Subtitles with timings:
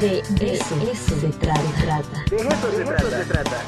[0.00, 2.24] De, eso, se trata.
[2.28, 3.62] De eso, se, trata.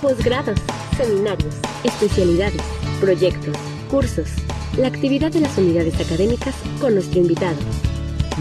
[0.00, 0.58] Posgrados,
[0.96, 1.54] seminarios,
[1.84, 2.62] especialidades,
[2.98, 3.54] proyectos,
[3.90, 4.30] cursos,
[4.78, 7.58] la actividad de las unidades académicas con nuestro invitado.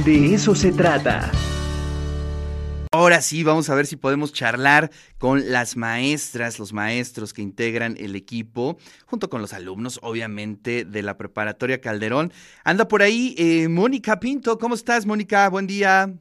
[0.05, 1.29] De eso se trata.
[2.93, 7.97] Ahora sí, vamos a ver si podemos charlar con las maestras, los maestros que integran
[7.99, 12.31] el equipo, junto con los alumnos, obviamente, de la preparatoria Calderón.
[12.63, 14.57] Anda por ahí eh, Mónica Pinto.
[14.57, 15.49] ¿Cómo estás, Mónica?
[15.49, 16.13] Buen día.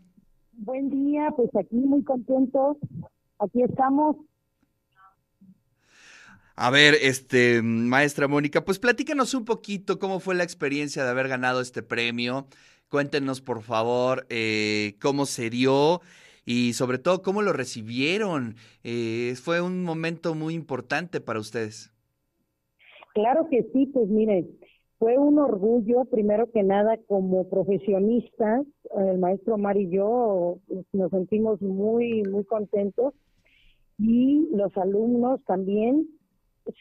[0.59, 2.79] Buen día, pues aquí muy contentos.
[3.39, 4.17] Aquí estamos.
[6.54, 11.29] A ver, este, maestra Mónica, pues platícanos un poquito cómo fue la experiencia de haber
[11.29, 12.46] ganado este premio.
[12.89, 16.00] Cuéntenos, por favor, eh, cómo se dio
[16.46, 18.57] y sobre todo cómo lo recibieron.
[18.84, 21.93] Eh, fue un momento muy importante para ustedes.
[23.12, 24.46] Claro que sí, pues mire,
[24.99, 30.59] fue un orgullo, primero que nada, como profesionistas, el maestro Omar y yo
[30.93, 33.14] nos sentimos muy, muy contentos
[33.98, 36.09] y los alumnos también.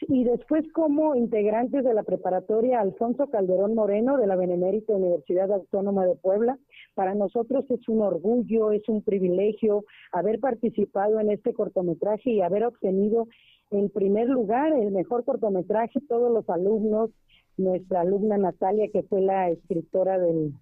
[0.08, 6.04] Y después como integrantes de la preparatoria Alfonso Calderón Moreno de la Benemérita Universidad Autónoma
[6.06, 6.58] de Puebla,
[6.94, 12.64] para nosotros es un orgullo, es un privilegio haber participado en este cortometraje y haber
[12.64, 13.28] obtenido
[13.70, 17.10] el primer lugar, el mejor cortometraje, todos los alumnos,
[17.56, 20.52] nuestra alumna Natalia, que fue la escritora del,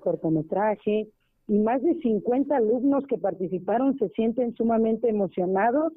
[0.00, 1.08] cortometraje,
[1.48, 5.92] y más de 50 alumnos que participaron se sienten sumamente emocionados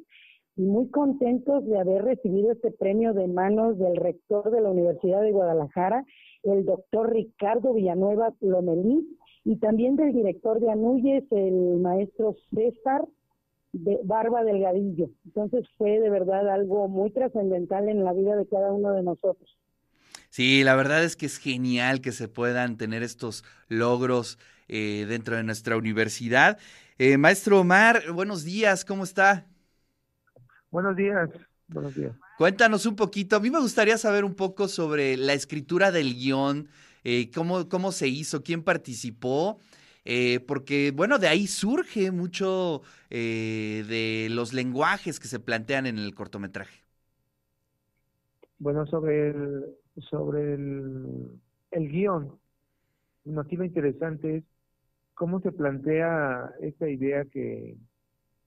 [0.56, 5.22] y muy contentos de haber recibido este premio de manos del rector de la Universidad
[5.22, 6.06] de Guadalajara,
[6.44, 9.08] el doctor Ricardo Villanueva Lomelí,
[9.46, 13.06] y también del director de Anuyes, el maestro César
[13.74, 15.10] de Barba Delgadillo.
[15.26, 19.58] Entonces fue de verdad algo muy trascendental en la vida de cada uno de nosotros.
[20.34, 25.36] Sí, la verdad es que es genial que se puedan tener estos logros eh, dentro
[25.36, 26.58] de nuestra universidad.
[26.98, 29.46] Eh, maestro Omar, buenos días, ¿cómo está?
[30.72, 31.30] Buenos días,
[31.68, 32.16] buenos días.
[32.40, 36.68] Cuéntanos un poquito, a mí me gustaría saber un poco sobre la escritura del guion,
[37.04, 39.60] eh, cómo, cómo se hizo, quién participó.
[40.48, 46.82] porque, bueno, de ahí surge mucho de los lenguajes que se plantean en el cortometraje.
[48.58, 51.28] Bueno, sobre el, sobre el,
[51.72, 52.32] el guion.
[53.38, 54.44] Aquí lo interesante es
[55.14, 57.78] cómo se plantea esta idea que,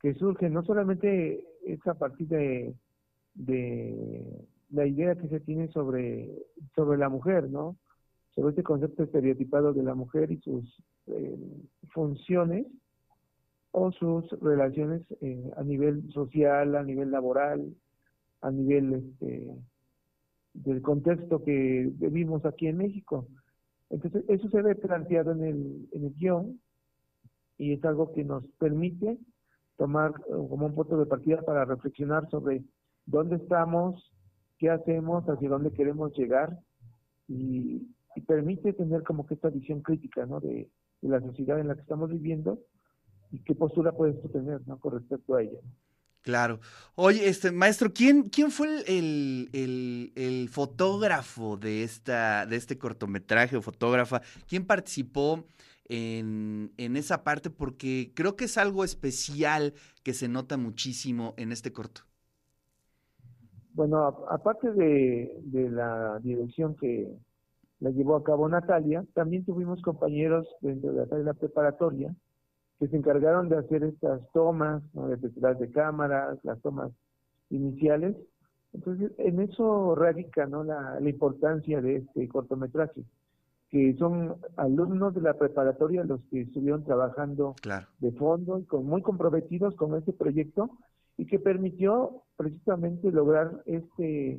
[0.00, 2.74] que surge, no solamente es a partir de,
[3.34, 6.30] de la idea que se tiene sobre,
[6.74, 7.76] sobre la mujer, ¿no?
[8.34, 11.38] Sobre este concepto estereotipado de la mujer y sus eh,
[11.90, 12.66] funciones
[13.70, 17.74] o sus relaciones eh, a nivel social, a nivel laboral,
[18.42, 19.46] a nivel este,
[20.64, 23.26] del contexto que vivimos aquí en México.
[23.90, 26.60] Entonces, eso se ve planteado en el, en el guion
[27.58, 29.18] y es algo que nos permite
[29.76, 32.64] tomar eh, como un punto de partida para reflexionar sobre
[33.04, 34.12] dónde estamos,
[34.58, 36.58] qué hacemos, hacia dónde queremos llegar
[37.28, 37.92] y,
[38.26, 40.40] permite tener como que esta visión crítica ¿no?
[40.40, 40.70] de,
[41.02, 42.58] la sociedad en la que estamos viviendo
[43.30, 44.80] y qué postura puedes tener ¿no?
[44.80, 45.58] con respecto a ella.
[46.26, 46.59] Claro.
[46.97, 53.62] Oye, este maestro, ¿quién, quién fue el, el, fotógrafo de esta, de este cortometraje o
[53.62, 54.22] fotógrafa?
[54.48, 55.44] ¿Quién participó
[55.84, 57.48] en, en, esa parte?
[57.48, 62.00] Porque creo que es algo especial que se nota muchísimo en este corto.
[63.75, 67.09] Bueno, aparte de, de la dirección que
[67.78, 72.12] la llevó a cabo Natalia, también tuvimos compañeros dentro de la preparatoria
[72.78, 75.09] que se encargaron de hacer estas tomas, ¿no?
[75.09, 76.92] de de cámaras, las tomas
[77.50, 78.16] iniciales.
[78.72, 80.62] Entonces, en eso radica ¿no?
[80.62, 83.04] la, importancia de este cortometraje,
[83.70, 87.54] que son alumnos de la preparatoria los que estuvieron trabajando
[87.98, 90.70] de fondo y con, muy comprometidos con este proyecto
[91.16, 94.38] y que permitió precisamente lograr este,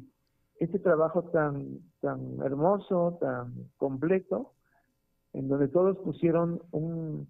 [0.60, 4.54] este trabajo tan, tan hermoso, tan completo,
[5.34, 7.28] en donde todos pusieron un,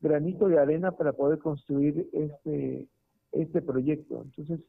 [0.00, 2.86] granito de arena para poder construir este,
[3.32, 4.22] este proyecto.
[4.24, 4.60] Entonces,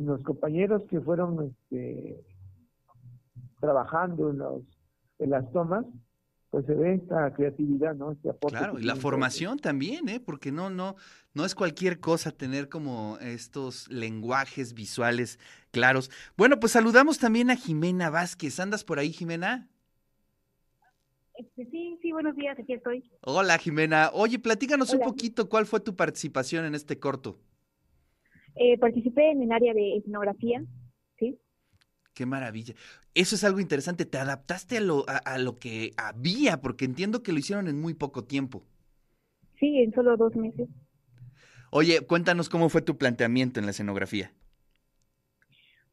[0.00, 2.22] los compañeros que fueron este,
[3.60, 4.62] trabajando en, los,
[5.18, 5.86] en las tomas,
[6.50, 8.12] pues se ve esta creatividad, ¿no?
[8.12, 10.20] Este claro, y la formación también, ¿eh?
[10.20, 10.96] Porque no, no,
[11.34, 15.38] no es cualquier cosa tener como estos lenguajes visuales
[15.70, 16.10] claros.
[16.36, 18.60] Bueno, pues saludamos también a Jimena Vázquez.
[18.60, 19.68] ¿Andas por ahí, Jimena?
[21.36, 23.04] Este, sí, sí, buenos días, aquí estoy.
[23.20, 24.10] Hola, Jimena.
[24.14, 27.38] Oye, platícanos un poquito cuál fue tu participación en este corto.
[28.56, 30.64] Eh, participé en el área de etnografía,
[31.18, 31.38] ¿sí?
[32.14, 32.74] Qué maravilla.
[33.14, 34.06] Eso es algo interesante.
[34.06, 36.60] ¿Te adaptaste a lo, a, lo que había?
[36.60, 38.64] Porque entiendo que lo hicieron en muy poco tiempo.
[39.58, 40.68] sí, en solo dos meses.
[41.70, 44.32] Oye, cuéntanos cómo fue tu planteamiento en la escenografía.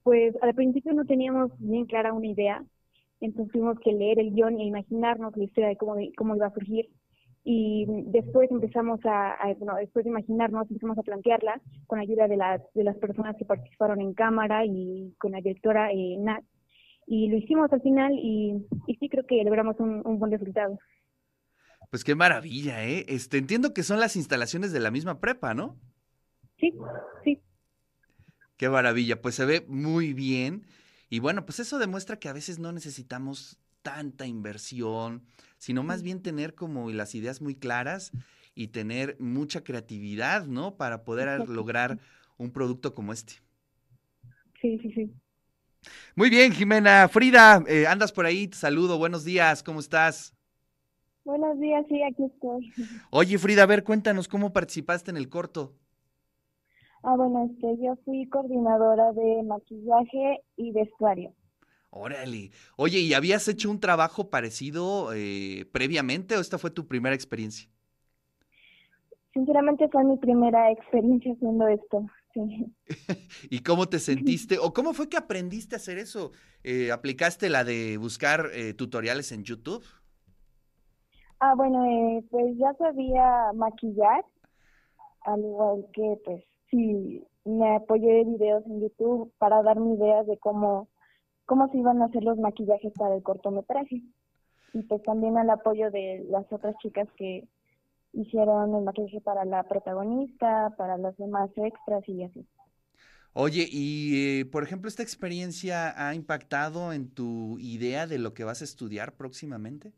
[0.03, 2.63] Pues al principio no teníamos bien clara una idea,
[3.25, 6.53] entonces tuvimos que leer el guion e imaginarnos la historia de cómo, cómo iba a
[6.53, 6.89] surgir.
[7.45, 12.37] Y después empezamos a, a- bueno, después de imaginarnos, empezamos a plantearla con ayuda de,
[12.37, 16.43] las de las personas que participaron en cámara y con la directora eh, Nat.
[17.07, 20.79] Y lo hicimos al final y, y sí creo que logramos un, un buen resultado.
[21.89, 23.05] Pues qué maravilla, ¿eh?
[23.07, 25.79] Este, entiendo que son las instalaciones de la misma prepa, ¿no?
[26.59, 26.73] Sí,
[27.23, 27.41] sí,
[28.57, 30.65] Qué maravilla, pues se ve muy bien.
[31.13, 35.21] Y bueno, pues eso demuestra que a veces no necesitamos tanta inversión,
[35.59, 38.11] sino más bien tener como las ideas muy claras
[38.55, 40.75] y tener mucha creatividad, ¿no?
[40.75, 41.99] Para poder lograr
[42.37, 43.33] un producto como este.
[44.59, 45.13] sí, sí, sí.
[46.15, 47.07] Muy bien, Jimena.
[47.07, 50.33] Frida, eh, andas por ahí, te saludo, buenos días, ¿cómo estás?
[51.25, 52.73] Buenos días, sí, aquí estoy.
[53.11, 55.75] Oye, Frida, a ver, cuéntanos cómo participaste en el corto.
[57.03, 61.33] Ah, bueno, este, yo fui coordinadora de maquillaje y vestuario.
[61.91, 62.51] Órale.
[62.75, 67.69] Oye, ¿y habías hecho un trabajo parecido eh, previamente o esta fue tu primera experiencia?
[69.33, 72.05] Sinceramente fue mi primera experiencia haciendo esto.
[72.33, 72.73] Sí.
[73.49, 74.57] ¿Y cómo te sentiste?
[74.59, 76.31] ¿O cómo fue que aprendiste a hacer eso?
[76.63, 79.83] Eh, ¿Aplicaste la de buscar eh, tutoriales en YouTube?
[81.39, 84.25] Ah, bueno, eh, pues ya sabía maquillar,
[85.21, 86.43] al igual que, pues,
[86.73, 90.89] sí, me apoyé de videos en YouTube para darme ideas de cómo,
[91.45, 94.01] cómo se iban a hacer los maquillajes para el cortometraje.
[94.73, 97.47] Y pues también al apoyo de las otras chicas que
[98.13, 102.45] hicieron el maquillaje para la protagonista, para los demás extras y así.
[103.33, 108.43] Oye, y eh, por ejemplo, ¿esta experiencia ha impactado en tu idea de lo que
[108.43, 109.91] vas a estudiar próximamente?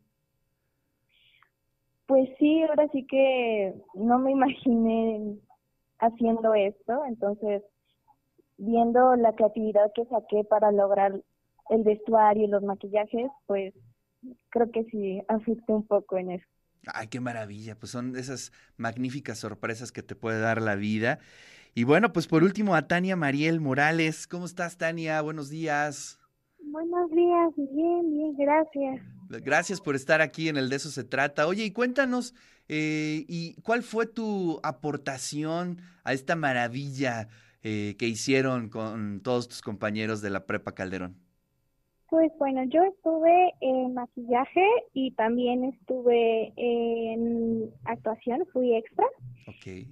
[2.06, 5.38] Pues sí, ahora sí que no me imaginé
[5.98, 7.62] haciendo esto, entonces
[8.58, 11.20] viendo la creatividad que saqué para lograr
[11.70, 13.74] el vestuario y los maquillajes, pues
[14.50, 16.46] creo que sí afecté un poco en eso.
[16.94, 21.18] Ay, qué maravilla, pues son esas magníficas sorpresas que te puede dar la vida.
[21.74, 24.26] Y bueno, pues por último a Tania Mariel Morales.
[24.26, 25.20] ¿Cómo estás, Tania?
[25.20, 26.20] Buenos días.
[26.60, 29.15] Buenos días, bien, bien, gracias.
[29.28, 31.46] Gracias por estar aquí en el De eso se trata.
[31.46, 32.34] Oye, y cuéntanos,
[32.68, 37.28] eh, ¿y cuál fue tu aportación a esta maravilla
[37.62, 41.16] eh, que hicieron con todos tus compañeros de la Prepa Calderón?
[42.08, 49.04] Pues bueno, yo estuve en maquillaje y también estuve en actuación, fui extra.
[49.48, 49.88] Ok.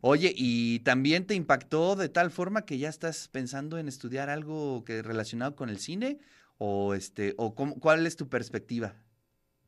[0.00, 4.82] Oye, ¿y también te impactó de tal forma que ya estás pensando en estudiar algo
[4.82, 6.18] que relacionado con el cine?
[6.68, 8.88] ¿O este, o cómo- cuál es tu perspectiva?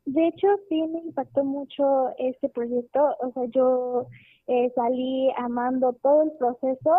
[0.07, 3.17] De hecho, sí me impactó mucho este proyecto.
[3.21, 4.07] O sea, yo
[4.47, 6.97] eh, salí amando todo el proceso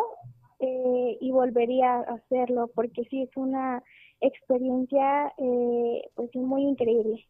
[0.59, 3.83] eh, y volvería a hacerlo porque sí es una
[4.21, 7.27] experiencia eh, pues muy increíble.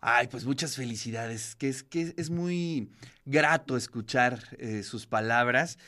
[0.00, 2.90] Ay, pues muchas felicidades, que es que es muy
[3.24, 5.78] grato escuchar eh, sus palabras.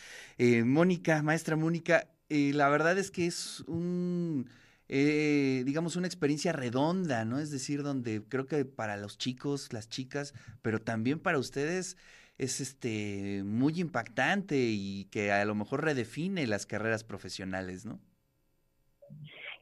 [0.65, 4.49] Mónica, maestra Mónica, la verdad es que es un,
[4.89, 7.39] eh, digamos, una experiencia redonda, ¿no?
[7.39, 11.97] Es decir, donde creo que para los chicos, las chicas, pero también para ustedes
[12.39, 17.99] es este muy impactante y que a lo mejor redefine las carreras profesionales, ¿no?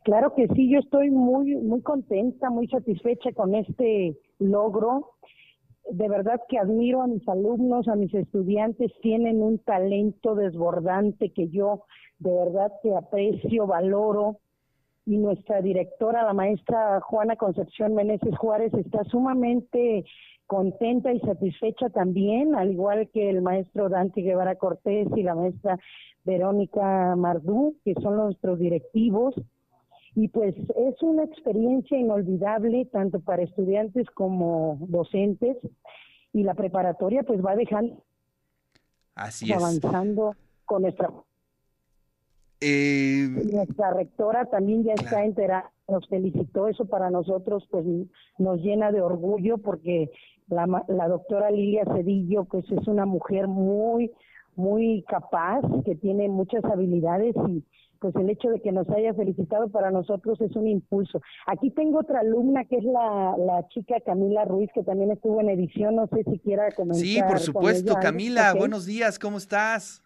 [0.05, 5.15] Claro que sí, yo estoy muy, muy contenta, muy satisfecha con este logro.
[5.91, 11.49] De verdad que admiro a mis alumnos, a mis estudiantes, tienen un talento desbordante que
[11.49, 11.85] yo
[12.19, 14.39] de verdad que aprecio, valoro.
[15.07, 20.05] Y nuestra directora, la maestra Juana Concepción Meneses Juárez, está sumamente
[20.47, 25.79] contenta y satisfecha también, al igual que el maestro Dante Guevara Cortés y la maestra
[26.25, 29.35] Verónica Mardú, que son nuestros directivos.
[30.17, 35.57] Y pues es una experiencia inolvidable tanto para estudiantes como docentes
[36.33, 38.03] y la preparatoria pues va dejando
[39.15, 39.57] Así es.
[39.57, 40.35] avanzando
[40.65, 41.11] con nuestra
[42.61, 47.85] Eh, nuestra rectora también ya está enterada, nos felicitó, eso para nosotros pues
[48.39, 50.11] nos llena de orgullo porque
[50.49, 54.11] la, la doctora Lilia Cedillo pues es una mujer muy,
[54.55, 57.63] muy capaz, que tiene muchas habilidades y
[58.01, 61.21] pues el hecho de que nos haya felicitado para nosotros es un impulso.
[61.47, 65.51] Aquí tengo otra alumna que es la, la chica Camila Ruiz que también estuvo en
[65.51, 67.01] edición, no sé si quiera comentar.
[67.01, 67.95] sí, por supuesto.
[68.01, 70.03] Camila, buenos días, ¿cómo estás?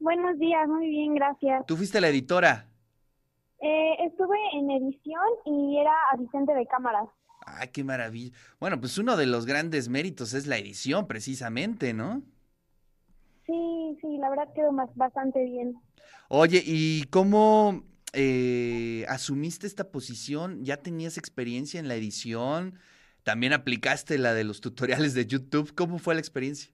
[0.00, 1.66] Buenos días, muy bien, gracias.
[1.66, 2.68] Tú fuiste la editora.
[3.60, 7.08] Eh, estuve en edición y era asistente de cámaras.
[7.44, 8.36] Ah, qué maravilla.
[8.60, 12.22] Bueno, pues uno de los grandes méritos es la edición, precisamente, ¿no?
[13.46, 15.80] Sí, sí, la verdad quedó más, bastante bien.
[16.28, 20.64] Oye, ¿y cómo eh, asumiste esta posición?
[20.64, 22.78] ¿Ya tenías experiencia en la edición?
[23.24, 25.74] ¿También aplicaste la de los tutoriales de YouTube?
[25.74, 26.72] ¿Cómo fue la experiencia?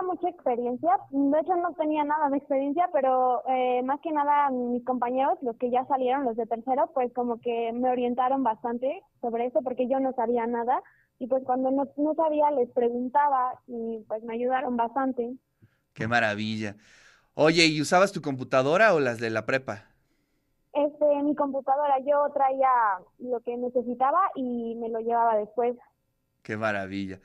[0.00, 4.48] Tenía mucha experiencia, de hecho no tenía nada de experiencia, pero eh, más que nada
[4.50, 9.02] mis compañeros, los que ya salieron, los de tercero, pues como que me orientaron bastante
[9.20, 10.80] sobre eso porque yo no sabía nada
[11.18, 15.34] y pues cuando no, no sabía les preguntaba y pues me ayudaron bastante.
[15.92, 16.76] Qué maravilla.
[17.34, 19.84] Oye, ¿y usabas tu computadora o las de la prepa?
[20.72, 22.70] Este, mi computadora, yo traía
[23.18, 25.76] lo que necesitaba y me lo llevaba después.
[26.42, 27.20] Qué maravilla.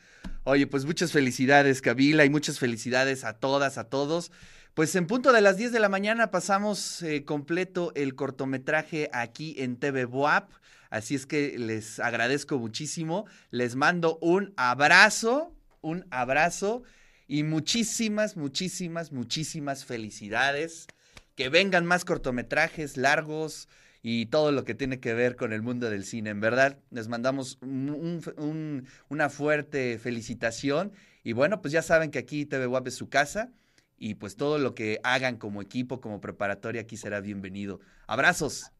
[0.48, 4.32] Oye, pues muchas felicidades, Kabila, y muchas felicidades a todas, a todos.
[4.76, 9.56] Pues en punto de las 10 de la mañana pasamos eh, completo el cortometraje aquí
[9.58, 10.52] en TV Boap.
[10.92, 13.26] Así es que les agradezco muchísimo.
[13.50, 16.84] Les mando un abrazo, un abrazo
[17.28, 20.86] y muchísimas, muchísimas, muchísimas felicidades.
[21.34, 23.68] Que vengan más cortometrajes largos,
[24.08, 26.30] y todo lo que tiene que ver con el mundo del cine.
[26.30, 30.92] En verdad, les mandamos un, un, una fuerte felicitación
[31.24, 33.50] y bueno, pues ya saben que aquí TV WAP es su casa
[33.98, 37.80] y pues todo lo que hagan como equipo, como preparatoria, aquí será bienvenido.
[38.06, 38.72] Abrazos.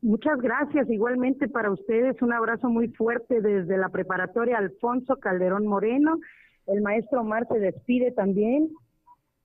[0.00, 0.88] Muchas gracias.
[0.88, 6.20] Igualmente para ustedes, un abrazo muy fuerte desde la preparatoria Alfonso Calderón Moreno.
[6.66, 8.70] El maestro Omar se despide también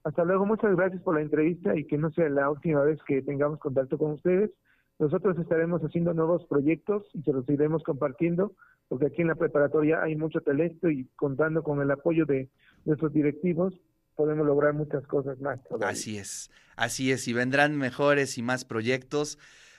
[0.04, 3.22] hasta luego, muchas gracias por la entrevista y que no sea la última vez que
[3.22, 4.50] tengamos contacto con ustedes.
[4.98, 8.54] Nosotros estaremos haciendo nuevos proyectos y se los iremos compartiendo,
[8.88, 12.50] porque aquí en la preparatoria hay mucho talento y contando con el apoyo de
[12.84, 13.74] nuestros directivos
[14.16, 15.58] podemos lograr muchas cosas más.
[15.80, 19.38] Así es, así es, y vendrán mejores y más proyectos.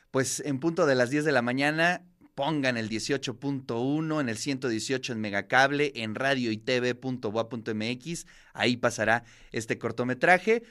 [0.10, 2.02] Pues en punto de las 10 de la mañana
[2.36, 8.26] pongan el 18.1 en el 118 en Megacable, en radio y TV.boa.mx.
[8.54, 10.64] Ahí pasará este cortometraje.